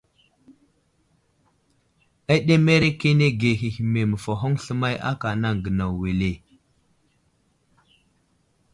[2.33, 6.31] Aɗemerekenege hehme məfahoŋ sləmay aka anaŋ gənaw wele?